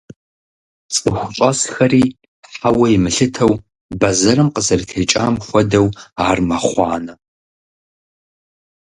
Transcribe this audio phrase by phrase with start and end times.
[0.93, 2.03] ЦӀыху щӀэсхэри
[2.57, 3.53] хьэуэ имылъытэу,
[3.99, 5.87] бэзэрым къызэрытекӀам хуэдэу
[6.27, 7.13] ар мэхъуанэ.